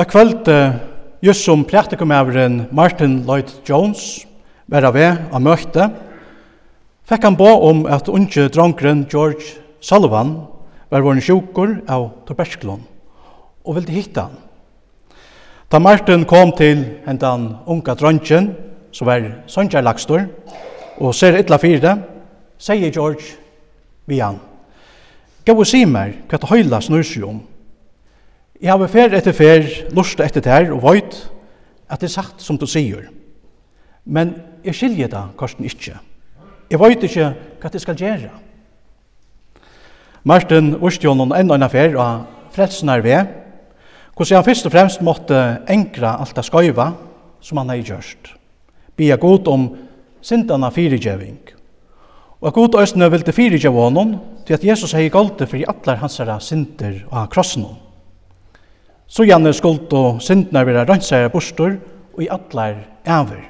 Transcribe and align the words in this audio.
Og 0.00 0.06
kvöld, 0.06 0.72
just 1.22 1.44
som 1.44 1.64
praktikumæveren 1.64 2.62
Martin 2.72 3.22
Lloyd 3.26 3.50
Jones 3.68 4.26
var 4.66 4.86
av 4.88 4.94
ved 4.94 5.18
av 5.28 5.42
møte, 5.44 5.88
fekk 7.04 7.26
han 7.26 7.36
på 7.36 7.48
om 7.68 7.82
at 7.84 8.08
unge 8.08 8.46
dronkeren 8.48 9.02
George 9.12 9.60
Sullivan 9.84 10.30
var 10.88 11.04
våren 11.04 11.20
sjukur 11.20 11.82
av 11.84 12.06
tuberklon 12.24 12.80
og 13.60 13.76
ville 13.76 13.92
hitta 13.92 14.30
han. 14.30 14.40
Da 15.68 15.78
Martin 15.78 16.24
kom 16.24 16.56
til 16.56 16.80
hentan 17.04 17.58
unga 17.66 17.92
drongen, 17.94 18.54
som 18.92 19.06
var 19.06 19.28
Sonja 19.46 19.84
og 19.84 21.14
ser 21.14 21.36
ytla 21.44 21.58
fyrde, 21.60 21.98
sier 22.56 22.88
George 22.88 23.36
vi 24.06 24.24
han, 24.24 24.40
Gå 25.44 25.52
og 25.52 25.66
si 25.66 25.84
meg 25.84 26.24
hva 26.28 26.38
det 26.38 26.48
høyla 26.48 26.80
snursi 26.80 27.20
om, 27.22 27.49
Jeg 28.60 28.76
har 28.76 28.90
fer 28.92 29.14
etter 29.16 29.32
fer, 29.32 29.64
lust 29.96 30.20
etter 30.20 30.44
der, 30.44 30.68
og 30.74 30.82
veit 30.84 31.16
at 31.88 32.02
det 32.02 32.10
er 32.10 32.12
sagt 32.12 32.42
som 32.44 32.58
du 32.60 32.66
sier. 32.68 33.08
Men 34.04 34.34
jeg 34.64 34.76
skiljer 34.76 35.08
det, 35.08 35.22
Karsten, 35.40 35.64
ikkje. 35.64 35.96
Jeg 36.70 36.80
veit 36.80 37.06
ikkje 37.08 37.30
hva 37.60 37.72
det 37.72 37.80
skal 37.80 37.96
gjøre. 37.96 38.28
Martin 40.28 40.74
Ørstjon 40.76 41.24
enda 41.24 41.56
en 41.56 41.64
affær 41.64 41.96
av 41.96 42.26
frelsenar 42.52 43.00
ved, 43.00 43.32
hvordan 44.12 44.36
han 44.36 44.44
først 44.44 44.68
og 44.68 44.74
fremst 44.74 45.00
måtte 45.00 45.40
enkra 45.72 46.18
alt 46.20 46.36
det 46.36 46.44
skøyva 46.44 46.90
som 47.40 47.62
han 47.62 47.72
har 47.72 47.80
gjørst. 47.80 48.34
Bia 49.00 49.16
god 49.16 49.48
om 49.48 49.70
sindana 50.20 50.68
fyrigjøving. 50.68 51.40
Og 52.40 52.48
at 52.48 52.56
god 52.56 52.82
østene 52.82 53.08
vil 53.10 53.24
til 53.24 53.70
honom, 53.70 54.18
til 54.44 54.54
at 54.54 54.64
Jesus 54.64 54.92
hei 54.92 55.08
golde 55.08 55.46
for 55.46 55.56
i 55.56 55.64
atler 55.64 55.96
hansara 55.96 56.38
synder 56.40 57.06
og 57.08 57.30
krossen 57.32 57.64
henne. 57.64 57.89
Så 59.10 59.26
gjerne 59.26 59.50
skuld 59.52 59.90
og 59.98 60.20
syndene 60.22 60.62
være 60.66 60.84
rønnsere 60.86 61.30
bostor, 61.32 61.72
og 62.14 62.22
i 62.22 62.28
atler 62.30 62.76
æver. 63.06 63.48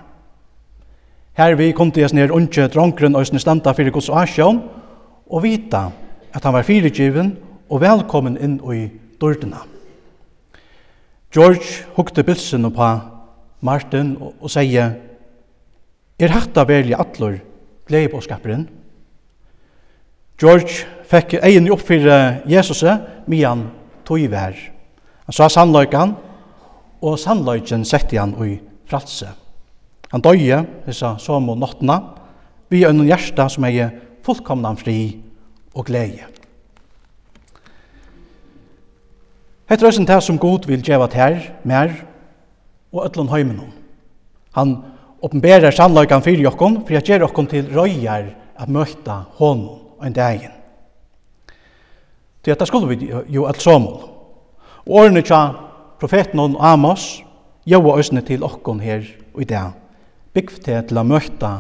Her 1.37 1.55
vi 1.55 1.73
kom 1.73 1.91
til 1.93 2.05
oss 2.05 2.15
ned 2.17 2.33
unge 2.33 2.69
dronkren 2.69 3.17
og 3.17 3.27
standa 3.27 3.73
fyrir 3.77 3.93
Guds 3.93 4.09
asjon 4.09 4.63
og 5.31 5.43
vita 5.43 5.91
at 6.33 6.45
han 6.45 6.55
var 6.55 6.65
fyrirgiven 6.65 7.37
og 7.69 7.81
velkommen 7.81 8.39
inn 8.41 8.59
i 8.73 8.89
dårdena. 9.21 9.63
George 11.33 11.85
hukte 11.97 12.23
bilsen 12.23 12.67
på 12.73 12.91
Martin 13.61 14.17
og, 14.21 14.35
og 14.41 14.51
sier 14.51 14.97
Er 16.21 16.35
hatta 16.35 16.67
velja 16.69 16.99
atlor 17.01 17.39
glede 17.89 18.11
på 18.13 18.21
skaperen? 18.21 18.67
George 20.41 20.85
fikk 21.09 21.39
egen 21.41 21.71
opp 21.73 21.85
for 21.85 22.11
Jesus, 22.49 22.85
men 23.27 23.71
tog 24.05 24.21
i 24.21 24.29
vær. 24.29 24.70
Han 25.31 25.35
sa 25.37 25.47
sannløyken, 25.47 26.17
og 27.07 27.19
sannløyken 27.23 27.85
sette 27.87 28.19
han 28.19 28.33
i 28.43 28.57
fralse. 28.91 29.29
Han 30.11 30.25
døye, 30.27 30.57
sa 30.91 31.13
som 31.23 31.47
og 31.53 31.61
nottena, 31.61 32.01
vi 32.67 32.81
er 32.83 32.91
noen 32.91 33.13
hjerte 33.13 33.47
som 33.55 33.69
er 33.69 33.93
fullkomna 34.27 34.75
fri 34.75 35.21
og 35.71 35.87
glede. 35.87 36.27
Hette 39.71 39.87
røysen 39.87 40.11
til 40.11 40.27
som 40.27 40.43
god 40.43 40.67
vil 40.67 40.83
gjeva 40.83 41.07
her, 41.15 41.39
mer, 41.63 41.95
og 42.91 43.07
öllun 43.07 43.31
heiminum. 43.31 43.71
Han 44.59 44.81
oppenberer 45.23 45.71
sannløyken 45.71 46.27
fyrir 46.27 46.49
jokkom, 46.51 46.83
for 46.83 46.99
jeg 46.99 47.07
gjør 47.07 47.29
jokkom 47.29 47.55
til 47.55 47.71
røyer 47.71 48.33
at 48.59 48.69
møte 48.69 49.23
honom 49.39 49.95
og 49.95 50.07
en 50.11 50.23
dagen. 50.25 50.59
Til 52.43 52.51
dette 52.51 52.67
skulle 52.67 52.97
vi 52.97 53.15
jo 53.31 53.47
alt 53.47 53.63
såmål. 53.63 54.20
Og 54.91 55.05
årene 55.05 55.21
tja 55.23 55.53
profeten 56.03 56.41
og 56.43 56.57
Amos 56.67 57.21
jøva 57.63 57.93
øsne 58.01 58.25
til 58.27 58.43
okkon 58.43 58.81
her 58.83 59.05
og 59.37 59.45
i 59.45 59.47
dag. 59.47 59.77
Bygg 60.35 60.51
til 60.65 60.83
til 60.89 60.99
å 60.99 61.05
møte 61.07 61.51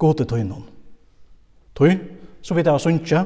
gode 0.00 0.24
tøynen. 0.24 0.62
Tøy, 1.76 1.98
så 2.40 2.56
vidt 2.56 2.70
jeg 2.70 2.72
har 2.72 2.80
sunnje, 2.80 3.20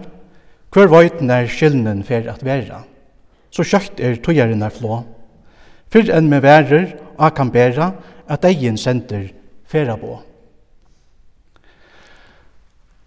hver 0.75 0.91
vøyten 0.91 1.31
er 1.31 1.47
skyldnen 1.47 2.03
for 2.03 2.27
at 2.35 2.43
vera. 2.43 2.83
Så 3.55 3.63
kjøkt 3.63 4.03
er 4.03 4.19
tøyeren 4.19 4.67
er 4.67 4.75
flå. 4.75 5.05
Fyrr 5.87 6.11
enn 6.19 6.27
med 6.27 6.43
værer 6.43 6.91
og 7.15 7.39
kan 7.39 7.55
bæra 7.55 7.93
at 8.27 8.51
egen 8.51 8.75
sender 8.75 9.29
færa 9.71 9.95
på. 9.95 10.19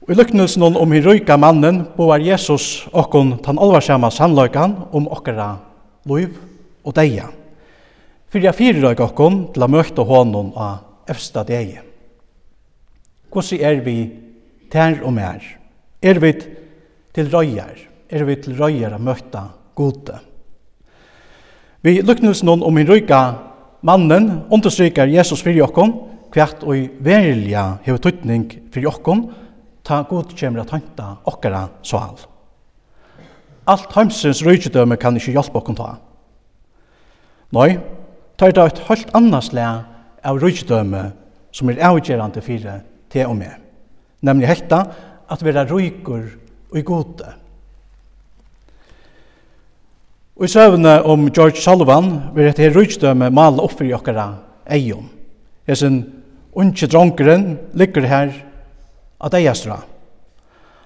Og 0.08 0.16
i 0.16 0.16
lyknelsen 0.16 0.64
om 0.64 0.92
hi 0.96 1.04
røyka 1.04 1.36
mannen 1.36 1.84
boar 1.98 2.24
Jesus 2.24 2.88
okkon 2.96 3.36
tan 3.44 3.60
alvarsama 3.60 4.08
sannløykan 4.08 4.86
om 4.96 5.12
okkara 5.12 5.58
loiv 6.08 6.38
og 6.84 6.96
deia. 6.96 7.28
Fyrir 8.28 8.50
jeg 8.50 8.58
fyrir 8.58 8.84
røyga 8.84 9.08
okkom 9.08 9.42
til 9.56 9.64
a 9.64 9.70
møte 9.72 10.04
hånden 10.04 10.52
av 10.56 11.10
efsta 11.10 11.44
deie. 11.48 11.84
Hvordan 13.32 13.64
er 13.64 13.82
vi 13.86 13.98
tær 14.72 15.02
og 15.04 15.14
mer? 15.16 15.44
Er 16.02 16.20
vi 16.20 16.34
til 17.16 17.32
røyar? 17.32 17.78
Er 18.10 18.24
vi 18.28 18.36
til 18.42 18.58
røyar 18.60 18.96
a 18.96 19.00
møtta 19.00 19.44
gode? 19.76 20.20
Vi 21.82 22.02
luknes 22.02 22.44
noen 22.44 22.64
om 22.66 22.74
min 22.76 22.88
røyga 22.88 23.22
mannen 23.88 24.44
understrykar 24.52 25.08
Jesus 25.12 25.44
fyrir 25.46 25.68
okkom 25.68 25.94
kvært 26.34 26.66
og 26.68 26.98
verilja 27.04 27.78
hever 27.86 28.02
tøytning 28.04 28.50
fyrir 28.74 28.90
okkom 28.92 29.28
ta 29.88 30.02
god 30.10 30.34
kjemra 30.36 30.66
tanta 30.68 31.14
okkara 31.30 31.68
sval. 31.86 32.18
Alt 33.68 33.92
heimsins 33.96 34.44
rujtidøme 34.46 34.96
kan 35.00 35.18
ikkje 35.20 35.36
hjelpe 35.36 35.60
okken 35.60 35.76
ta. 35.76 35.98
Nei, 37.56 37.78
tar 38.40 38.54
det 38.56 38.64
et 38.64 38.84
helt 38.88 39.12
annars 39.18 39.52
lea 39.56 39.82
av 40.24 40.40
rujtidøme 40.40 41.10
som 41.56 41.72
er 41.72 41.84
avgjerande 41.90 42.44
fyrir 42.44 42.82
til 43.12 43.28
og 43.28 43.36
med. 43.40 43.52
Nemlig 44.24 44.50
hekta 44.50 44.86
at 45.30 45.44
vera 45.44 45.66
rujkur 45.68 46.24
og 46.72 46.84
gode. 46.88 47.34
Og 50.38 50.46
i 50.46 50.52
søvne 50.52 51.00
om 51.04 51.28
George 51.34 51.62
Sullivan 51.62 52.12
vil 52.36 52.46
dette 52.46 52.62
her 52.62 52.76
rujtidøme 52.76 53.32
male 53.34 53.64
opp 53.64 53.74
for 53.80 53.96
okkara 53.98 54.28
eion. 54.70 55.10
Hesen 55.68 56.04
unge 56.54 56.88
dronkeren 56.88 57.58
ligger 57.74 58.06
her 58.08 58.34
at 59.24 59.34
eiastra. 59.34 59.82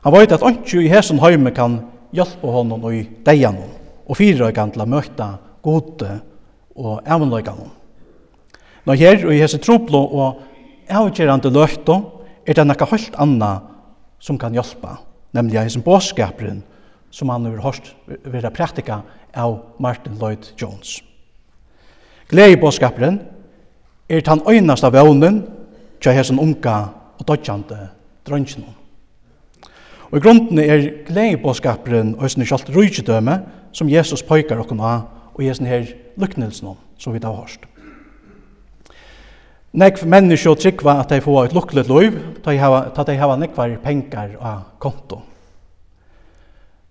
Han 0.02 0.14
vet 0.16 0.32
at 0.32 0.46
unge 0.46 0.82
i 0.82 0.90
hesson 0.90 1.20
heime 1.20 1.52
kan 1.52 1.82
hjelpe 2.12 2.48
honom 2.48 2.86
i 2.92 3.04
deian 3.26 3.58
og 4.06 4.18
fyrrøykan 4.18 4.74
til 4.74 4.84
å 4.84 4.90
møte 4.90 5.28
gode 5.64 6.18
og 6.76 7.02
evnløygan. 7.06 7.62
Nå 8.86 8.98
her 8.98 9.26
og 9.28 9.34
i 9.36 9.42
hese 9.42 9.62
troplo 9.62 10.02
og 10.02 10.42
avgjerande 10.90 11.52
løyto 11.54 12.00
er 12.46 12.58
det 12.58 12.66
nekka 12.68 12.90
helt 12.92 13.16
anna 13.22 13.52
som 14.22 14.38
kan 14.42 14.56
hjelpe, 14.56 14.98
nemlig 15.34 15.60
hese 15.62 15.84
båskaperen 15.86 16.64
som 17.12 17.30
han 17.30 17.46
har 17.46 17.62
hørt 17.64 17.94
vera 18.24 18.52
praktika 18.52 19.02
av 19.36 19.60
Martin 19.80 20.18
Lloyd 20.20 20.54
Jones. 20.58 21.00
Glei 22.32 22.56
båskaperen 22.56 23.20
er 24.10 24.24
den 24.24 24.44
øynasta 24.48 24.92
vevnen 24.92 25.44
til 26.02 26.16
hese 26.16 26.36
unga 26.36 26.78
og 27.20 27.28
dodjande 27.28 27.90
drønnsjonen. 28.28 28.81
Og 30.12 30.18
i 30.18 30.22
grunden 30.22 30.60
er 30.60 31.54
skaperen 31.56 32.16
og 32.20 32.30
sin 32.30 32.44
kjalt 32.44 32.70
rujtidøme 32.76 33.40
som 33.72 33.90
Jesus 33.90 34.24
pøykar 34.24 34.60
okken 34.60 34.80
av 34.84 35.08
og 35.34 35.44
i 35.44 35.54
sin 35.54 35.70
her 35.70 35.88
luknelsen 36.20 36.68
om, 36.68 36.78
som 36.98 37.14
vi 37.14 37.20
da 37.20 37.32
har 37.32 37.46
hørt. 37.46 37.68
Nekv 39.72 40.04
menneskje 40.04 40.52
og 40.52 40.60
tryggva 40.60 40.98
at 41.00 41.14
de 41.14 41.22
får 41.24 41.46
et 41.46 41.54
lukklet 41.56 41.88
loiv, 41.88 42.18
at 42.44 43.08
de 43.08 43.16
hava 43.16 43.38
nekvar 43.40 43.78
penger 43.84 44.36
av 44.36 44.66
konto. 44.84 45.22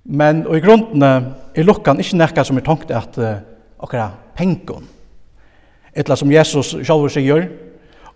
Men 0.05 0.47
og 0.47 0.57
i 0.57 0.63
grunden 0.65 1.05
er 1.05 1.67
lukkan 1.67 2.01
ikkje 2.01 2.23
nekka 2.23 2.45
som 2.45 2.57
er 2.57 2.65
tankt 2.65 2.91
at 2.91 3.19
uh, 3.21 3.43
okra 3.79 4.09
penkon. 4.35 4.89
Etla 5.93 6.17
som 6.17 6.33
Jesus 6.33 6.73
sjalvor 6.81 7.13
sier, 7.13 7.51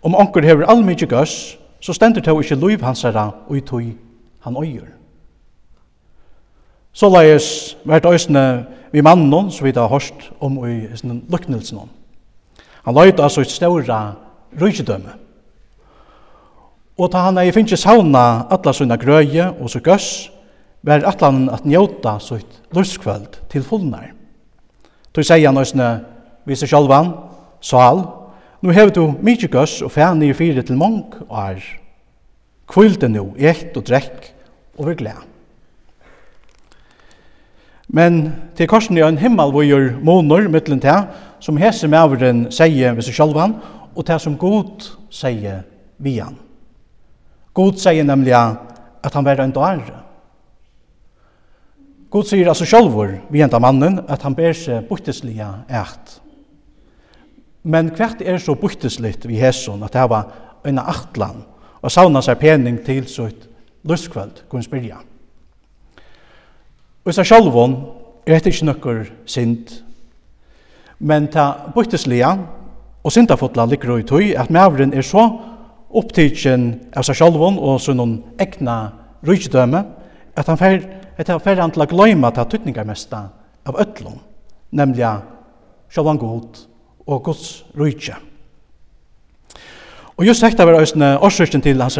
om 0.00 0.16
onkur 0.16 0.44
hever 0.44 0.64
allmykje 0.64 1.10
gøss, 1.12 1.36
så 1.84 1.92
stendur 1.92 2.24
tå 2.24 2.38
ikkje 2.40 2.56
loiv 2.56 2.80
hans 2.86 3.04
herra 3.04 3.28
og 3.44 3.60
i 3.60 3.60
tog 3.60 3.92
han 4.44 4.56
øyer. 4.60 4.88
Så 6.94 7.10
leis 7.10 7.76
vært 7.84 8.06
øysene 8.06 8.66
vi 8.94 9.02
mannen 9.02 9.50
som 9.50 9.66
vi 9.66 9.72
da 9.74 9.88
har 9.88 9.98
hørt 9.98 10.30
om 10.40 10.60
i 10.68 10.86
luknelsen. 11.28 11.80
Han 12.84 12.94
løyte 12.94 13.22
altså 13.22 13.40
et 13.40 13.50
større 13.50 14.14
røygedømme. 14.60 15.16
Og 16.98 17.10
ta 17.10 17.24
han 17.26 17.40
ei 17.42 17.50
finnes 17.50 17.80
sauna 17.82 18.44
alla 18.54 18.72
sina 18.72 18.96
grøye 19.00 19.48
og 19.58 19.70
så 19.70 19.80
gøss, 19.82 20.30
vær 20.84 21.06
atlanen 21.08 21.48
at 21.50 21.64
njóta 21.66 22.20
sitt 22.22 22.60
luskvöld 22.76 23.40
til 23.50 23.64
fullnar. 23.66 24.12
Tu 25.14 25.22
sier 25.22 25.48
han 25.48 25.58
òsne, 25.58 26.04
vis 26.46 26.62
er 26.62 26.70
sjálvan, 26.70 27.10
sal, 27.60 28.04
nu 28.62 28.70
hever 28.70 28.92
du 28.94 29.16
mykje 29.22 29.48
gøss 29.50 29.82
og 29.82 29.90
fæn 29.90 30.22
i 30.22 30.32
fyrir 30.36 30.62
til 30.62 30.78
mong 30.78 31.16
og 31.28 31.38
er. 31.40 31.64
Kvilde 32.70 33.08
nu, 33.08 33.32
ekt 33.38 33.76
og 33.76 33.88
drekk, 33.88 34.33
og 34.78 34.86
være 34.86 35.00
glad. 35.00 35.22
Men 37.88 38.32
til 38.56 38.68
korsen 38.68 38.98
er 38.98 39.06
en 39.08 39.20
himmel 39.20 39.52
hvor 39.52 39.66
gjør 39.66 40.00
måneder 40.02 40.48
mittelen 40.48 40.80
til, 40.82 41.04
som 41.40 41.60
hese 41.60 41.88
maveren 41.90 42.46
sier 42.54 42.96
ved 42.96 43.04
seg 43.06 43.18
sjølvan, 43.18 43.58
og 43.94 44.06
til 44.08 44.20
som 44.22 44.38
god 44.40 44.88
sier 45.12 45.62
vi 46.02 46.16
han. 46.18 46.38
God 47.54 47.78
sier 47.78 48.06
nemlig 48.06 48.34
at 48.34 49.14
han 49.14 49.26
var 49.26 49.42
en 49.44 49.54
dårre. 49.54 50.00
God 52.10 52.26
sier 52.26 52.48
altså 52.50 52.66
sjølvor 52.66 53.16
vi 53.30 53.42
enda 53.44 53.60
mannen 53.62 54.00
at 54.08 54.22
han 54.22 54.34
ber 54.34 54.54
seg 54.56 54.86
borteslige 54.88 55.46
eit. 55.68 56.18
Men 57.64 57.90
hvert 57.96 58.20
er 58.22 58.38
så 58.42 58.54
borteslitt 58.58 59.24
vi 59.26 59.40
hesson 59.40 59.82
at 59.86 59.94
det 59.94 60.04
var 60.10 60.30
en 60.66 60.78
aktland 60.78 61.42
og 61.80 61.92
savna 61.92 62.22
seg 62.24 62.38
pening 62.40 62.78
til 62.86 63.06
sitt 63.10 63.48
løskvöld, 63.84 64.44
kunne 64.48 64.64
spyrja. 64.64 64.96
Og 67.04 67.14
så 67.14 67.24
sjálfon 67.24 67.76
er 68.26 68.38
hette 68.38 68.48
ikke 68.48 68.68
nokkur 68.70 69.00
synd, 69.28 69.80
men 71.04 71.28
ta 71.28 71.70
bøytteslia 71.74 72.30
og 73.04 73.12
syndafotla 73.12 73.66
ligger 73.68 73.98
i 73.98 74.06
tøy 74.08 74.32
at 74.40 74.50
mævren 74.50 74.94
er 74.94 75.04
så 75.04 75.26
opptidsen 75.94 76.68
av 76.96 77.04
seg 77.04 77.18
sjálfon 77.20 77.58
og 77.60 77.80
sånn 77.82 78.16
egna 78.40 78.78
rujtdøme 79.26 79.82
at 80.34 80.48
han 80.48 80.58
fer, 80.58 80.80
at 81.18 81.28
han 81.28 81.42
fer 81.44 81.60
han 81.60 81.74
til 81.74 81.84
å 81.84 81.90
gløyma 81.90 82.32
ta 82.32 82.46
tuttningarmesta 82.48 83.20
av 83.68 83.80
ötlun, 83.84 84.16
nemlig 84.72 85.04
sjálfan 85.92 86.20
god 86.22 86.64
og 87.04 87.22
gods 87.28 87.50
rujtje. 87.76 88.16
Og 90.14 90.24
just 90.24 90.44
hekta 90.46 90.64
var 90.64 90.78
òsne 90.78 91.16
årsøkjen 91.26 91.62
til 91.62 91.82
hans 91.82 91.98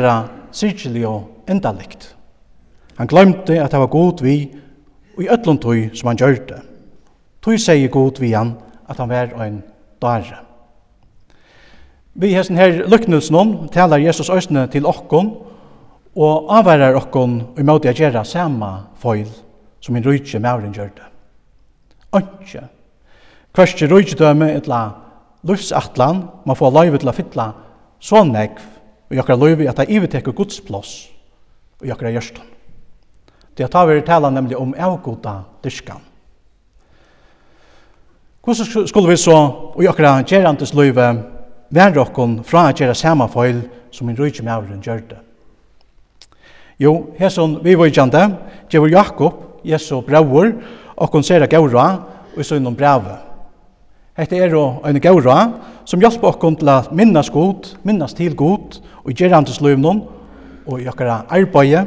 sirkelig 0.55 1.05
og 1.11 1.34
endalikt. 1.49 2.17
Han 2.97 3.07
glömde 3.07 3.61
at 3.63 3.71
det 3.71 3.81
var 3.81 3.87
god 3.87 4.23
vi 4.23 4.55
og 5.17 5.23
i 5.23 5.29
ötlund 5.29 5.63
tog 5.63 5.91
som 5.95 6.09
han 6.09 6.19
gjør 6.19 6.41
det. 6.49 6.61
Tog 7.43 7.61
sier 7.61 7.89
god 7.89 8.21
vi 8.21 8.33
han 8.33 8.57
at 8.89 8.99
han 8.99 9.09
var 9.09 9.35
en 9.43 9.63
dare. 10.03 10.41
Vi 12.15 12.35
hesten 12.35 12.57
her 12.57 12.85
lyknelsen 12.87 13.69
talar 13.75 13.99
Jesus 13.99 14.31
østene 14.31 14.67
til 14.71 14.87
okkon 14.87 15.33
og 16.15 16.53
avværer 16.55 16.95
okkon 16.95 17.41
i 17.59 17.67
måte 17.67 17.91
å 17.91 17.97
gjøre 17.97 18.23
samme 18.25 18.71
foil 19.03 19.27
som 19.83 19.97
en 19.97 20.07
rydse 20.07 20.39
mauren 20.39 20.75
gjør 20.75 20.93
det. 20.95 21.09
Ønske. 22.15 22.63
Hverske 23.55 23.87
et 23.87 24.57
etla 24.57 24.81
livsatlan 25.43 26.29
man 26.47 26.57
får 26.57 26.71
løyve 26.71 26.99
til 26.99 27.11
å 27.11 27.15
fytla 27.15 27.53
så 28.01 28.25
negv 28.25 28.63
og 29.11 29.17
jokkar 29.17 29.39
løyve 29.39 29.69
at 29.69 29.77
det 29.77 29.91
ivetekker 29.91 30.33
Guds 30.33 30.61
og 31.85 31.91
jakra 31.93 32.11
gjørsten. 32.15 32.43
Det 33.55 33.69
tar 33.71 33.87
vi 33.87 34.01
tala 34.03 34.31
nemlig 34.33 34.57
om 34.59 34.75
avgoda 34.75 35.43
dyrskan. 35.63 36.01
Hvordan 38.45 38.89
skulle 38.89 39.09
vi 39.09 39.17
så 39.17 39.37
og 39.75 39.85
jakra 39.85 40.19
gjerandes 40.27 40.75
løyve 40.75 41.07
være 41.71 42.01
okkon 42.03 42.41
fra 42.45 42.67
å 42.69 42.75
gjøre 42.77 42.97
samme 42.97 43.29
feil 43.33 43.63
som 43.95 44.09
en 44.09 44.19
rujtje 44.19 44.45
med 44.45 44.53
avren 44.57 44.83
gjør 44.83 45.05
det? 45.13 45.21
Jo, 46.81 47.15
hesson 47.21 47.61
vi 47.63 47.77
var 47.79 47.93
kjente, 47.93 48.25
Gjevor 48.73 48.91
Jakob, 48.91 49.39
Jesu 49.65 50.01
brauer, 50.03 50.57
okkon 50.97 51.23
sera 51.23 51.47
gaura 51.47 51.87
og 52.35 52.41
i 52.43 52.47
søgnom 52.47 52.75
brave. 52.75 53.21
Hette 54.19 54.39
er 54.39 54.57
og 54.59 54.83
en 54.87 55.01
gaura 55.03 55.39
som 55.87 56.03
hjelper 56.03 56.33
okkon 56.33 56.59
til 56.59 56.71
å 56.71 56.81
minnes 56.95 57.31
god, 57.31 57.71
minnes 57.87 58.15
til 58.19 58.35
god 58.35 58.81
og 59.05 59.15
gjøre 59.15 59.39
andes 59.39 59.61
noen, 59.63 60.03
og 60.67 60.81
i 60.81 60.89
okkara 60.89 61.25
arbeid 61.29 61.87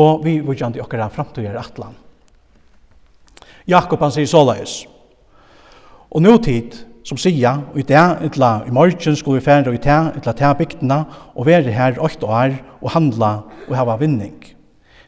og 0.00 0.24
vi 0.24 0.38
vujandi 0.44 0.80
okkara 0.82 1.08
framtøyar 1.12 1.58
atlan. 1.60 1.96
Jakob 3.68 4.00
han 4.02 4.12
sier 4.14 4.28
såleis. 4.30 4.84
Og 6.10 6.22
nutid, 6.24 6.74
som 7.06 7.18
sier, 7.20 7.62
og 7.72 7.78
i 7.80 7.86
det, 7.86 8.02
etla 8.26 8.50
i 8.66 8.72
morgen 8.74 9.16
skulle 9.16 9.40
vi 9.40 9.46
fære, 9.46 9.70
og 9.70 9.76
i 9.76 9.82
det, 9.82 9.98
etla 10.20 10.34
til 10.36 10.56
bygdene, 10.58 10.98
og 11.34 11.46
være 11.46 11.74
her 11.74 12.00
åtte 12.02 12.26
år, 12.26 12.56
og 12.80 12.92
handla, 12.94 13.32
og 13.68 13.76
hava 13.76 13.96
vinning. 14.00 14.36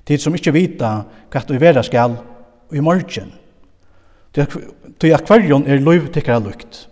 Tid 0.06 0.22
som 0.22 0.34
ikkje 0.34 0.54
vita 0.54 0.92
hva 1.30 1.44
du 1.46 1.54
vera 1.60 1.82
skal, 1.86 2.16
og 2.70 2.76
i 2.76 2.84
morgen. 2.84 3.34
Til 4.32 5.14
at 5.14 5.28
hverjon 5.28 5.66
er 5.68 5.82
løyv 5.82 6.08
tikkara 6.12 6.40
lukt. 6.42 6.86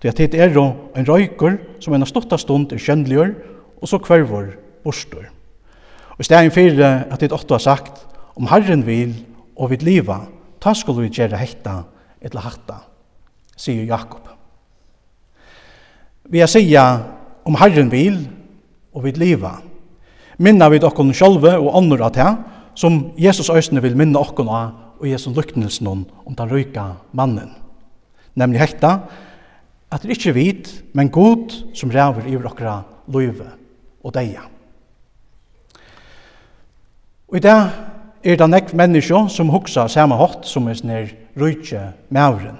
Til 0.00 0.12
at 0.12 0.18
tid 0.20 0.34
er 0.34 0.56
en 0.56 1.08
røyker, 1.08 1.58
som 1.80 1.94
en 1.94 2.06
stotta 2.08 2.38
stund 2.40 2.72
er 2.72 2.82
kjønnligur, 2.82 3.34
og 3.82 3.88
så 3.90 4.00
kvarvor 4.00 4.54
bostur. 4.84 5.35
Og 6.16 6.24
i 6.24 6.28
stedet 6.28 6.52
for 6.52 6.84
at 7.12 7.20
det 7.20 7.32
åtte 7.32 7.54
har 7.54 7.60
sagt, 7.60 8.06
om 8.36 8.48
Herren 8.48 8.86
vil 8.86 9.12
og 9.56 9.70
vil 9.70 9.84
liva, 9.84 10.22
ta 10.60 10.72
skulle 10.74 11.04
vi 11.04 11.12
gjøre 11.12 11.36
hekta 11.36 11.82
eller 12.24 12.44
hatta, 12.44 12.80
sier 13.56 13.84
Jakob. 13.84 14.24
Vi 16.26 16.40
har 16.40 16.50
sier 16.50 17.04
om 17.46 17.56
Herren 17.60 17.92
vil 17.92 18.18
og 18.96 19.04
vil 19.04 19.20
liva. 19.20 19.58
Minna 20.40 20.68
vi 20.72 20.80
okkon 20.84 21.14
sjálve 21.16 21.54
og 21.60 21.76
annor 21.76 22.08
av 22.08 22.16
det, 22.16 22.32
som 22.76 23.12
Jesus 23.20 23.52
øsne 23.52 23.80
vil 23.84 23.96
minna 23.96 24.20
okkon 24.20 24.50
av 24.52 24.72
og 24.96 25.08
Jesu 25.08 25.30
lyknelsen 25.36 25.88
om 25.92 26.36
den 26.36 26.50
røyka 26.50 26.94
mannen. 27.12 27.52
Nemlig 28.36 28.60
hekta, 28.64 28.98
at 29.92 30.02
det 30.02 30.16
ikke 30.16 30.36
vit, 30.36 30.72
men 30.96 31.12
god 31.12 31.52
som 31.76 31.92
ræver 31.92 32.28
i 32.28 32.36
okkara 32.36 32.82
løyve 33.12 33.52
og 34.04 34.14
deia. 34.16 34.55
Og 37.36 37.38
i 37.38 37.44
dag 37.44 37.66
er 38.24 38.38
det 38.40 38.46
nekv 38.48 38.70
menneskje 38.80 39.18
som 39.28 39.50
hoksa 39.52 39.82
samme 39.92 40.16
hatt 40.16 40.46
som 40.48 40.70
er 40.72 40.76
snir 40.78 41.10
rujtje 41.36 41.82
mauren. 42.08 42.54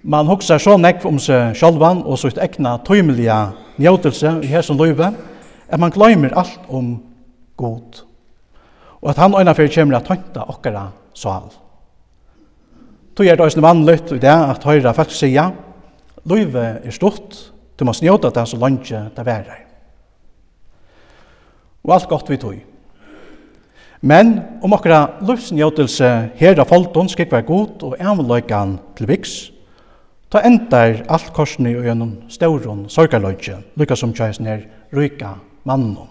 Man 0.00 0.30
hoksa 0.30 0.56
så 0.56 0.78
nekv 0.80 1.04
om 1.10 1.18
seg 1.20 1.52
sjálvan 1.52 2.00
og 2.00 2.16
sitt 2.16 2.40
egna 2.40 2.78
tøymelige 2.80 3.36
njøtelse 3.76 4.30
i 4.40 4.48
hesson 4.48 4.80
løyve, 4.80 5.10
at 5.68 5.82
man 5.82 5.92
gløymer 5.92 6.32
alt 6.32 6.64
om 6.72 6.94
god. 7.60 8.00
Og 9.02 9.10
at 9.12 9.20
han 9.20 9.36
øyna 9.36 9.52
fyrir 9.52 9.74
kjemur 9.74 9.98
at 10.00 10.08
tøynta 10.08 10.46
okkara 10.48 10.86
sval. 11.12 11.52
Tog 13.12 13.28
er 13.28 13.36
det 13.36 13.50
også 13.50 13.60
vanligt 13.60 14.14
i 14.16 14.22
dag 14.24 14.46
at 14.48 14.64
høyra 14.64 14.94
folk 14.96 15.12
sier, 15.12 15.52
løyve 16.24 16.64
er 16.80 16.96
stort, 16.96 17.36
du 17.76 17.84
må 17.84 17.92
snjøta 17.92 18.32
det 18.32 18.48
så 18.48 18.64
langt 18.64 18.88
det 18.88 19.28
værer. 19.28 19.60
Og 21.84 21.96
alt 21.98 22.08
godt 22.08 22.32
vi 22.32 22.40
tøy. 22.40 22.58
Men 24.00 24.36
om 24.62 24.74
okra 24.76 25.18
lufsnjøtelse 25.26 26.08
her 26.38 26.60
av 26.60 26.68
folton 26.70 27.08
være 27.10 27.42
god 27.46 27.82
og 27.82 27.96
avløykan 27.98 28.78
til 28.94 29.08
viks, 29.10 29.50
ta 30.30 30.42
endar 30.44 31.02
alt 31.08 31.32
korsni 31.34 31.74
og 31.74 31.86
gjennom 31.88 32.12
stauron 32.30 32.86
sorgarløyke, 32.88 33.58
lykka 33.74 33.96
som 33.96 34.12
tjæs 34.14 34.38
nær 34.40 34.62
ryka 34.94 35.34
mannen. 35.64 36.06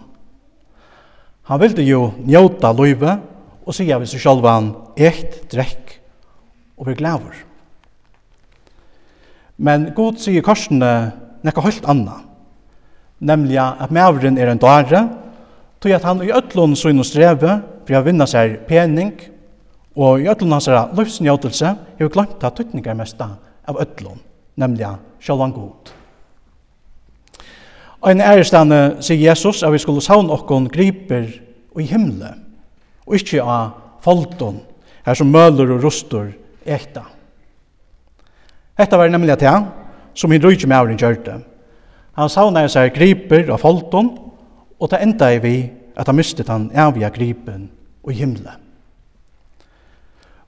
Han 1.47 1.61
vilde 1.61 1.85
jo 1.87 2.11
njøta 2.25 2.73
løyve 2.75 3.19
og 3.63 3.75
sier 3.75 4.01
vi 4.01 4.09
seg 4.09 4.19
sjálvan 4.19 4.73
eit 4.99 5.45
drekk 5.51 5.93
og 6.75 6.89
vi 6.89 6.97
glæver. 6.99 7.37
Men 9.57 9.93
god 9.95 10.19
sier 10.19 10.43
korsene 10.43 10.91
nekka 11.45 11.63
høylt 11.63 11.87
anna, 11.87 12.19
nemlig 13.23 13.57
at 13.63 13.93
mævren 13.95 14.37
er 14.37 14.51
en 14.51 14.59
dare, 14.61 15.05
tog 15.79 15.91
at 15.91 16.03
han 16.03 16.21
i 16.23 16.31
ötlun 16.33 16.73
og 16.73 17.05
streve 17.05 17.59
for 17.85 17.97
å 17.97 18.05
vinna 18.05 18.27
seg 18.27 18.59
pening, 18.67 19.13
og 19.97 20.21
i 20.21 20.29
ötlun 20.29 20.53
hans 20.53 20.69
livsnjøtelse 20.69 21.75
har 21.99 22.13
glemt 22.13 22.43
at 22.43 22.57
tøtningar 22.57 22.97
mesta 22.97 23.29
av 23.67 23.79
öllum, 23.81 24.19
nemlig 24.55 24.87
sjalvan 25.19 25.53
god. 25.53 25.93
Ein 28.05 28.21
en 28.21 28.27
ærestane 28.37 29.01
sier 29.01 29.17
Jesus 29.17 29.63
at 29.63 29.73
vi 29.73 29.81
skulle 29.81 30.01
savne 30.05 30.33
okkon 30.33 30.69
griper 30.69 31.31
og 31.73 31.81
i 31.81 31.89
himle, 31.89 32.35
og 33.07 33.15
ikkje 33.17 33.41
av 33.41 33.73
folton, 34.05 34.61
her 35.05 35.17
som 35.17 35.31
møller 35.31 35.71
og 35.73 35.83
rustor 35.83 36.29
ekta. 36.65 37.03
Hetta 38.77 38.97
var 38.97 39.09
nemlig 39.09 39.33
at 39.33 39.45
han, 39.49 39.69
som 40.13 40.31
hinn 40.31 40.43
rujtje 40.43 40.67
med 40.69 40.77
avrin 40.77 40.99
gjørte. 40.99 41.39
Han 42.17 42.29
savne 42.29 42.67
seg 42.69 42.93
griper 42.93 43.49
av 43.49 43.61
folton, 43.61 44.11
og 44.79 44.91
det 44.91 45.01
enda 45.01 45.31
er 45.33 45.41
vi 45.43 45.57
at 45.97 46.07
han 46.07 46.15
mistet 46.15 46.49
han 46.49 46.69
avia 46.75 47.09
gripen 47.09 47.69
og 48.03 48.13
himle. 48.13 48.53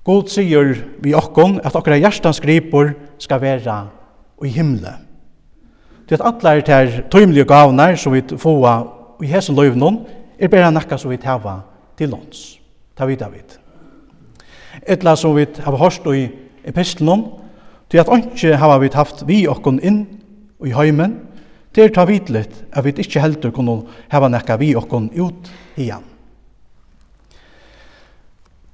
God 0.04 0.30
sier 0.32 0.74
vi 1.04 1.14
okkon 1.14 1.60
at 1.66 1.76
okkara 1.76 2.00
hjertans 2.00 2.40
gripur 2.42 2.94
skal 3.22 3.42
være 3.42 3.80
og 4.40 4.48
i 4.48 4.54
himle. 4.54 4.94
Det 6.10 6.18
at 6.22 6.26
alle 6.26 6.58
er 6.58 6.62
til 6.66 7.04
tøymelige 7.12 7.46
gavnar 7.46 7.96
som 7.96 8.14
vi 8.14 8.24
får 8.38 9.20
i 9.24 9.28
hesen 9.28 9.56
løyvnån, 9.56 10.00
er 10.40 10.48
bare 10.48 10.72
nakka 10.72 10.98
som 10.98 11.12
vi 11.12 11.18
tava 11.18 11.60
til 11.98 12.10
låns. 12.10 12.60
Ta 12.98 13.06
vidt 13.06 13.22
av 13.22 13.34
vidt. 13.34 13.60
Etla 14.88 15.16
som 15.16 15.36
vi 15.36 15.46
har 15.60 15.76
hørst 15.76 16.06
i 16.16 16.30
epistelen, 16.64 17.26
til 17.90 17.98
at 17.98 18.10
ikke 18.16 18.56
har 18.56 18.80
vi 18.80 18.90
haft 18.94 19.28
vi 19.28 19.48
okkon 19.48 19.80
inn 19.84 20.06
i 20.66 20.72
heimen, 20.72 21.18
Det 21.76 21.84
er 21.84 21.94
ta 21.94 22.06
vidligt 22.10 22.64
at 22.74 22.86
vi 22.86 22.94
ikke 22.98 23.22
heldur 23.22 23.54
kunne 23.54 23.82
hava 24.10 24.30
nekka 24.32 24.58
vi 24.58 24.74
okkon 24.76 25.12
ut 25.14 25.50
igjen. 25.78 26.06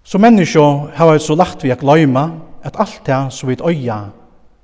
Så 0.06 0.22
menneskje 0.22 0.64
hava 0.96 1.16
et 1.16 1.26
så 1.26 1.36
lagt 1.36 1.64
vi 1.66 1.74
å 1.74 1.80
gløyma 1.80 2.30
at 2.66 2.78
alt 2.80 3.02
det 3.06 3.20
som 3.34 3.50
vi 3.50 3.58
øya 3.60 4.00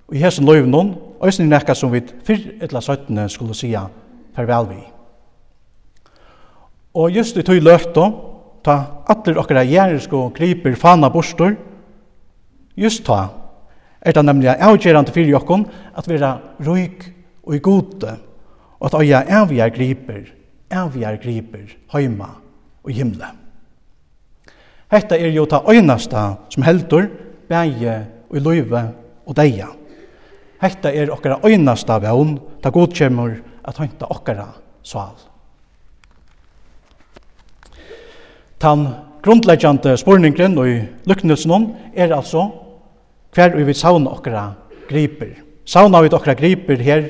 og 0.07 0.15
i 0.15 0.21
hesen 0.21 0.45
løyvnån, 0.45 0.95
øysen 1.23 1.45
er 1.45 1.55
nekka 1.55 1.75
som 1.75 1.91
vi 1.93 2.01
fyrr 2.27 2.63
etla 2.63 2.81
søttene 2.83 3.29
skulle 3.31 3.55
sija 3.55 3.85
farvel 4.35 4.67
vi. 4.73 4.81
Og 6.99 7.15
just 7.15 7.37
i 7.39 7.45
tøy 7.47 7.61
løyto, 7.63 8.09
ta 8.63 8.75
atler 9.09 9.39
okkara 9.39 9.63
gjerrisko 9.63 10.25
og 10.27 10.33
griper 10.35 10.75
fana 10.75 11.09
bostor, 11.09 11.55
just 12.75 13.05
ta, 13.07 13.29
er 14.01 14.11
det 14.11 14.25
nemlig 14.25 14.51
avgjerande 14.51 15.13
fyrir 15.15 15.31
jokkon 15.37 15.63
at 15.95 16.09
vera 16.09 16.33
røyk 16.59 17.07
og 17.43 17.55
i 17.55 17.59
gode, 17.63 18.17
og 18.79 18.89
at 18.89 19.01
øya 19.01 19.21
avgjer 19.41 19.69
griper, 19.69 20.23
avgjer 20.71 21.17
griper, 21.21 21.75
heima 21.93 22.29
og 22.83 22.91
himle. 22.91 23.29
Hetta 24.91 25.15
er 25.15 25.31
jo 25.31 25.45
ta 25.45 25.61
øynasta 25.69 26.23
som 26.49 26.63
heldur, 26.63 27.07
bæje 27.49 28.07
og 28.29 28.37
i 28.37 28.39
løyve 28.43 28.81
og 29.25 29.35
deia. 29.35 29.69
Hetta 30.61 30.91
er 30.91 31.11
okkara 31.13 31.39
øynasta 31.45 31.97
vevn, 32.03 32.39
ta 32.63 32.69
godkjemur 32.69 33.37
at 33.65 33.77
høynta 33.77 34.09
okkara 34.11 34.47
sval. 34.83 35.15
Tan 38.61 38.85
grundleggjande 39.23 39.95
spurningren 39.97 40.57
og 40.61 40.69
i 40.69 40.81
lyknelsen 41.09 41.71
er 41.95 42.13
altså 42.13 42.49
hver 43.33 43.55
vi 43.55 43.63
vil 43.63 43.77
sauna 43.77 44.11
okkara 44.11 44.51
griper. 44.89 45.33
Sauna 45.65 46.01
vi 46.03 46.11
okkara 46.11 46.35
griper 46.37 46.83
her 46.83 47.07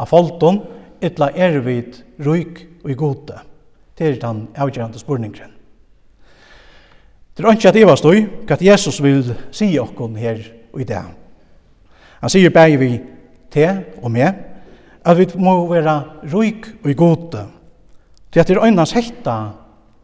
av 0.00 0.08
folton, 0.08 0.62
etla 1.00 1.30
er 1.36 1.60
vid 1.64 2.00
ruik 2.24 2.64
og 2.82 2.90
i 2.92 2.98
gode. 2.98 3.38
Det 3.96 4.08
er 4.08 4.20
den 4.20 4.46
avgjørende 4.56 5.00
spurningren. 5.00 5.52
Det 7.36 7.44
er 7.44 7.56
ikke 7.56 7.70
at 7.70 7.78
Eva 7.80 7.96
stod, 7.96 8.18
hva 8.48 8.58
Jesus 8.60 9.00
vil 9.00 9.32
si 9.52 9.70
okkon 9.80 10.16
her 10.20 10.40
i 10.76 10.84
dag. 10.84 11.12
Han 12.20 12.32
sier 12.32 12.52
bare 12.52 12.76
vi 12.80 12.90
te 13.52 13.66
og 14.02 14.10
med, 14.12 14.46
at 15.00 15.16
vi 15.16 15.26
må 15.40 15.54
være 15.70 15.96
ruik 16.32 16.68
og 16.82 16.90
i 16.90 16.96
gode. 16.96 17.46
Det 18.30 18.44
er 18.44 18.60
øynens 18.60 18.92
hekta 18.92 19.36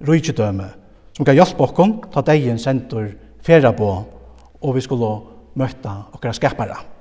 ruikedøme, 0.00 0.69
som 1.12 1.25
kan 1.25 1.37
hjelpe 1.37 1.65
okkon, 1.65 1.99
ta 2.12 2.25
degen 2.25 2.59
sentur, 2.59 3.11
færa 3.45 3.73
på, 3.76 3.91
og 4.61 4.75
vi 4.75 4.81
skulle 4.81 5.12
møtta 5.57 5.93
okkara 6.17 6.37
skapare. 6.37 6.96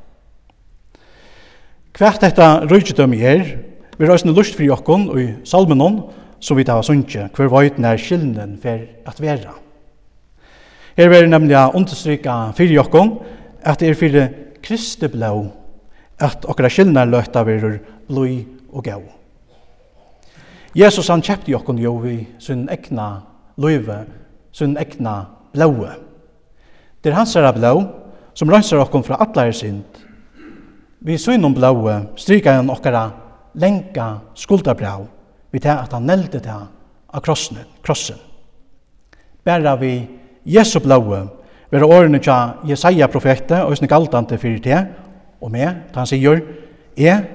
Hvert 1.95 2.19
detta 2.19 2.65
røykjedømme 2.67 3.17
er, 3.23 3.43
vi 3.95 4.07
røysene 4.09 4.33
lust 4.35 4.57
for 4.57 4.67
jokken 4.67 5.05
og 5.13 5.19
i 5.21 5.29
salmenon, 5.47 6.01
som 6.43 6.57
vi 6.59 6.65
tar 6.67 6.81
sunnje, 6.83 7.29
hver 7.31 7.47
vøyt 7.47 7.77
nær 7.79 7.95
skyldnen 7.95 8.57
for 8.59 8.83
at 9.07 9.21
vera. 9.23 9.53
Her 10.97 11.09
vil 11.09 11.29
nemlig 11.31 11.55
understryka 11.75 12.51
fyrir 12.57 12.81
jokken 12.81 13.13
at 13.63 13.79
det 13.79 13.89
er 13.89 13.99
fyrir 13.99 14.27
kristi 14.63 15.07
blå, 15.07 15.47
at 16.19 16.43
okra 16.51 16.67
skyldnar 16.67 17.07
løyta 17.07 17.45
verur 17.47 17.79
bløy 18.09 18.43
og 18.73 18.83
gau. 18.83 19.01
Jesus 20.75 21.07
han 21.07 21.23
kjepte 21.23 21.53
jokken 21.53 21.79
jo 21.79 21.95
i 22.03 22.17
sin 22.43 22.67
egna 22.67 23.21
løyve, 23.55 24.01
sin 24.51 24.75
egna 24.75 25.21
blåe. 25.55 25.95
Det 26.99 27.13
er 27.13 27.21
hans 27.21 27.35
er 27.39 27.53
blå, 27.55 27.77
som 28.35 28.51
røyser 28.51 28.83
okken 28.83 29.03
fra 29.03 29.21
atleir 29.23 29.55
sind, 29.55 30.04
Vi 31.05 31.17
synum 31.21 31.53
blåe 31.53 31.99
stryka 32.17 32.55
han 32.57 32.69
okkara 32.69 33.11
lenka 33.61 34.07
skuldabrau 34.33 35.03
vi 35.51 35.59
til 35.59 35.69
at 35.69 35.91
han 35.93 36.07
nelde 36.09 36.39
det 36.39 36.49
av 36.49 37.21
krossen. 37.21 37.57
krossen. 37.83 38.15
Bæra 39.43 39.75
vi 39.75 40.07
Jesu 40.45 40.79
blåe 40.79 41.27
vera 41.69 41.85
årene 41.85 42.19
tja 42.19 42.55
Jesaja 42.65 43.07
profetet 43.07 43.61
og 43.61 43.77
snik 43.77 43.91
altante 43.91 44.37
fyrir 44.37 44.59
til 44.59 44.85
og 45.41 45.51
med, 45.51 45.75
ta 45.93 45.99
han 45.99 46.07
sier 46.07 46.41
jeg, 46.97 47.25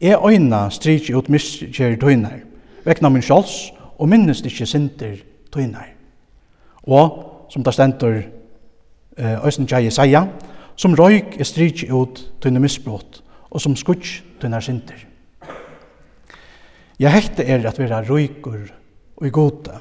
jeg 0.00 0.18
øyna 0.24 0.68
stryk 0.70 1.08
ut 1.14 1.28
miskjer 1.28 1.96
tøynar 1.96 2.42
vekna 2.84 3.08
min 3.08 3.22
sjåls 3.22 3.72
og 3.98 4.08
minnest 4.08 4.44
ikkje 4.44 4.66
sinter 4.66 5.16
tøynar 5.52 5.88
og 6.82 7.48
som 7.48 7.64
det 7.64 7.74
stendur 7.74 8.22
Øysen 9.20 9.66
tja 9.66 9.80
Jesaja 9.80 10.26
som 10.80 10.96
røyk 10.96 11.36
er 11.36 11.48
stryk 11.48 11.84
ut 11.92 12.22
tøyne 12.40 12.62
misbrott, 12.62 13.20
og 13.50 13.60
som 13.60 13.76
skutsk 13.76 14.24
tøyne 14.40 14.60
synder. 14.64 15.04
Ja, 17.00 17.12
hekte 17.12 17.44
er 17.44 17.66
at 17.68 17.80
vera 17.80 18.00
røykur 18.04 18.70
og 19.20 19.26
i 19.26 19.32
gode, 19.32 19.76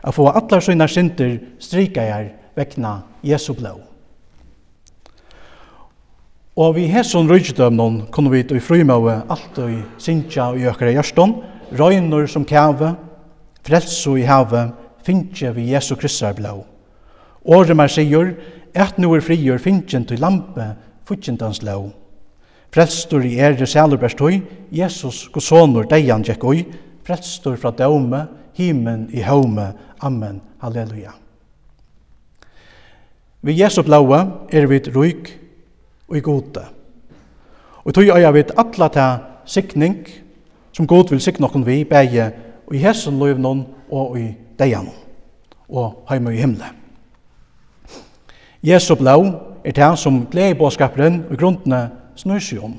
at 0.00 0.16
få 0.16 0.30
atlar 0.32 0.64
søyne 0.64 0.88
synder 0.88 1.36
stryka 1.60 2.06
jeg 2.08 2.32
vekna 2.56 3.00
Jesu 3.24 3.52
blå. 3.56 3.76
Og 6.60 6.74
vi 6.76 6.88
hesson 6.92 7.28
noen, 7.28 8.06
kunne 8.10 8.30
vi 8.30 8.40
i 8.40 8.60
frumøve 8.60 9.22
alt 9.28 9.58
og 9.58 9.70
i 9.70 9.82
sinja 9.98 10.50
og 10.50 10.58
i 10.58 10.66
økere 10.68 10.92
hjørston, 10.92 11.36
røyner 11.72 12.26
som 12.26 12.44
kjave, 12.44 12.96
frelso 13.62 14.16
i 14.16 14.24
havet, 14.24 14.72
finnje 15.04 15.52
vi 15.52 15.70
Jesu 15.72 15.96
Kristar 15.96 16.34
blå. 16.34 16.64
Åre 17.44 17.74
mer 17.74 17.88
sier, 17.88 18.34
et 18.74 18.98
nu 18.98 19.14
er 19.14 19.24
frigjør 19.24 19.58
finnjen 19.58 20.04
til 20.06 20.20
lampe, 20.20 20.74
futtjentans 21.04 21.62
lov. 21.62 21.90
Frelstor 22.70 23.24
i 23.26 23.38
ære 23.38 23.66
salurbærstøy, 23.66 24.40
Jesus, 24.72 25.28
gosonur, 25.32 25.88
deian 25.90 26.22
tjekk 26.22 26.44
oi, 26.44 26.62
frelstur 27.06 27.56
fra 27.58 27.72
døme, 27.74 28.26
himen 28.54 29.08
i 29.10 29.24
home, 29.26 29.72
amen, 30.00 30.40
halleluja. 30.62 31.16
Vi 33.42 33.56
Jesu 33.56 33.82
blaua 33.82 34.20
er 34.52 34.66
vi 34.68 34.78
ruik 34.94 35.32
og 36.08 36.16
i 36.16 36.20
gode. 36.20 36.64
Og 37.84 37.94
tog 37.94 38.04
øya 38.04 38.30
vi 38.30 38.44
atla 38.58 38.88
ta 38.88 39.06
sikning, 39.46 40.04
som 40.72 40.86
god 40.86 41.10
vil 41.10 41.20
sikne 41.20 41.48
noen 41.48 41.64
vi, 41.66 41.82
beie 41.84 42.30
og 42.66 42.74
i 42.76 42.82
hessen 42.84 43.18
løyvnån 43.18 43.64
og 43.90 44.18
i 44.20 44.28
deian, 44.58 44.92
og 45.68 46.04
heime 46.10 46.34
i 46.34 46.38
himmelen. 46.38 46.79
Jesu 48.62 48.94
blå 48.94 49.16
er 49.64 49.72
det 49.72 49.98
som 49.98 50.26
gledebåskaperen 50.28 51.22
og 51.30 51.38
grunnene 51.40 51.90
snur 52.16 52.40
seg 52.44 52.60
om. 52.64 52.74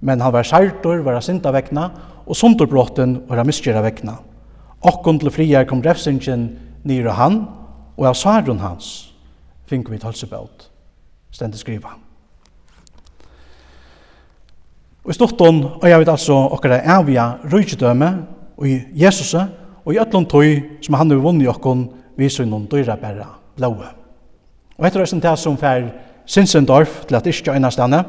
Men 0.00 0.20
han 0.22 0.32
var 0.32 0.46
særtor, 0.46 1.02
var 1.02 1.18
sinta 1.20 1.50
vekna, 1.50 1.88
og 2.26 2.36
sunderbrotten 2.36 3.24
var 3.26 3.42
miskjera 3.46 3.82
vekna. 3.82 4.20
Okkon 4.86 5.18
til 5.18 5.32
friar 5.34 5.66
kom 5.66 5.82
refsingen 5.82 6.52
nyr 6.86 7.10
han, 7.10 7.40
og 7.98 8.06
av 8.06 8.14
svarun 8.14 8.62
hans 8.62 9.10
finner 9.66 9.90
vi 9.90 9.98
talsebelt, 9.98 10.68
stendig 11.34 11.58
skriva. 11.58 11.96
Og 15.02 15.10
i 15.10 15.16
stortun 15.16 15.64
og 15.72 15.86
jeg 15.88 15.98
vet 15.98 16.10
altså 16.12 16.36
okkara 16.54 16.84
evige 16.98 17.26
rujtidøme 17.50 18.10
og 18.56 18.66
i 18.68 18.78
Jesus 18.94 19.34
og 19.34 19.94
i 19.94 19.98
ötlun 19.98 20.28
tøy 20.28 20.78
som 20.84 21.00
han 21.00 21.10
har 21.10 21.22
vunnet 21.24 21.50
okkon 21.50 21.88
vi 22.18 22.28
noen 22.44 22.68
dyra 22.70 22.96
bæra 22.96 23.32
blåa. 23.56 23.97
Og 24.78 24.86
etter 24.86 25.02
høysen 25.02 25.22
det 25.22 25.34
som 25.38 25.58
fer 25.58 25.90
Sinsendorf 26.28 27.04
til 27.08 27.16
at 27.16 27.26
ikke 27.26 27.54
øyne 27.54 27.70
stande, 27.72 28.02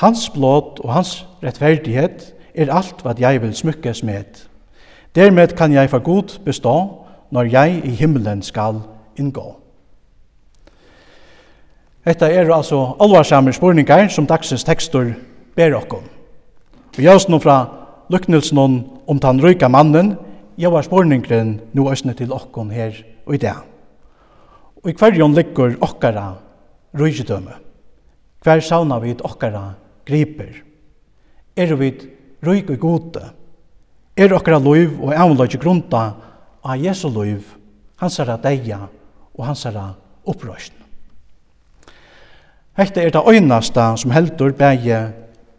hans 0.00 0.30
blod 0.30 0.80
og 0.80 0.92
hans 0.92 1.26
rettferdighet 1.44 2.32
er 2.54 2.72
alt 2.72 3.02
hva 3.04 3.12
jeg 3.18 3.42
vil 3.42 3.54
smykkes 3.54 4.02
med. 4.02 4.46
Dermed 5.14 5.54
kan 5.56 5.72
jeg 5.72 5.90
for 5.90 5.98
god 5.98 6.38
bestå 6.44 7.04
når 7.30 7.52
jeg 7.52 7.80
i 7.84 7.90
himmelen 7.90 8.42
skal 8.42 8.80
inngå. 9.16 9.56
Hetta 12.06 12.26
er 12.30 12.54
altså 12.54 12.94
alvarsamir 13.00 13.52
spurningar 13.52 14.08
som 14.08 14.26
dagsens 14.26 14.64
tekstur 14.64 15.12
ber 15.56 15.74
okkom. 15.74 16.04
Vi 16.96 17.02
gjørs 17.02 17.28
nå 17.28 17.38
fra 17.38 17.64
luknelsen 18.10 18.58
om 19.06 19.20
den 19.20 19.42
røyka 19.42 19.68
mannen, 19.68 20.14
gjør 20.56 20.82
spurningren 20.86 21.60
nå 21.72 21.90
østene 21.92 22.14
til 22.14 22.32
okkom 22.32 22.70
her 22.70 22.94
og 23.26 23.34
i 23.34 23.42
dag. 23.42 23.75
Og 24.82 24.90
i 24.90 24.96
hverjon 24.96 25.34
ligger 25.34 25.76
okkara 25.84 26.26
rujidømme. 26.96 27.56
Hver 28.44 28.60
sauna 28.62 28.98
vi 29.02 29.16
okkara 29.16 29.70
griper. 30.06 30.62
Er 31.56 31.74
vi 31.74 31.92
rujk 32.44 32.70
og 32.70 32.78
gode. 32.78 33.24
Er 34.16 34.32
okkara 34.36 34.60
loiv 34.62 35.00
og 35.02 35.14
avløyge 35.14 35.58
grunda 35.60 36.04
av 36.64 36.80
Jesu 36.80 37.08
loiv, 37.12 37.44
hansara 38.00 38.36
deia 38.40 38.86
og 39.36 39.44
hansara 39.46 39.90
opprøsn. 40.26 40.74
Hette 42.76 43.00
er 43.00 43.12
det 43.12 43.22
øynasta 43.24 43.94
som 43.96 44.12
heldur 44.12 44.52
bæje 44.52 45.00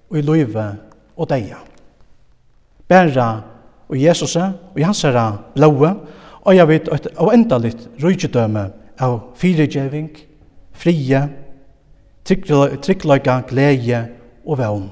og 0.09 0.17
i 0.17 0.21
loive 0.21 0.65
og 1.17 1.29
deia. 1.29 1.57
Bæra 2.87 3.29
og 3.89 3.97
Jesus 3.97 4.35
og 4.35 4.77
i 4.77 4.85
hansara 4.85 5.31
blåe, 5.55 5.95
og 6.41 6.55
jeg 6.55 6.67
vet 6.67 6.91
at 6.93 7.07
av 7.17 7.33
enda 7.33 7.57
litt 7.59 7.87
rujidømme 8.01 8.67
av 8.99 9.19
fyrigjeving, 9.37 10.11
frie, 10.73 11.21
tryggløyga, 12.27 13.41
glede 13.49 14.03
og 14.45 14.59
vevn. 14.59 14.89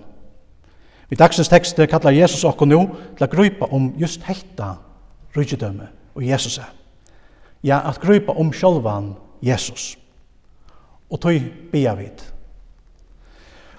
Vi 1.10 1.18
dagsens 1.20 1.50
tekst 1.52 1.80
kallar 1.90 2.16
Jesus 2.16 2.44
okko 2.48 2.66
nú 2.66 2.80
til 3.18 3.26
a 3.26 3.30
grupa 3.30 3.70
om 3.72 3.92
just 4.00 4.24
hetta 4.26 4.76
rujtidømme 5.36 5.88
og 6.16 6.24
Jesus. 6.26 6.60
Ja, 7.64 7.82
at 7.90 8.02
grupa 8.02 8.34
om 8.34 8.54
sjálvan 8.54 9.14
Jesus. 9.42 9.96
Og 11.10 11.22
tøy 11.22 11.40
bia 11.72 11.94
vid. 11.96 12.24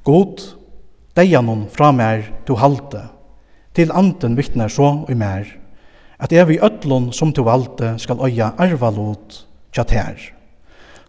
God, 0.06 0.38
deianum 1.16 1.66
fra 1.68 1.90
mer 1.92 2.28
du 2.46 2.54
halte, 2.54 3.08
til 3.74 3.90
anden 3.92 4.36
vittnar 4.38 4.70
så 4.70 5.02
og 5.08 5.16
mer, 5.16 5.48
at 6.18 6.32
er 6.32 6.46
vi 6.48 6.60
ötlun 6.62 7.10
som 7.12 7.32
du 7.32 7.42
valde 7.44 7.98
skal 7.98 8.22
øya 8.22 8.54
arvalot 8.58 9.42
tja 9.72 9.84
tær. 9.84 10.20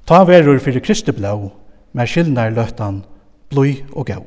Ta 0.07 0.23
verur 0.27 0.59
fyrir 0.63 0.83
Kristi 0.83 1.11
blau, 1.11 1.51
mer 1.93 2.07
skilnar 2.07 2.53
løttan, 2.55 3.03
blui 3.51 3.81
og 3.91 4.07
gau. 4.07 4.23